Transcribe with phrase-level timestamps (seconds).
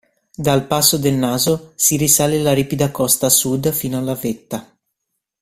[0.33, 4.75] Dal passo del Naso si risale la ripida costa sud fino alla vetta.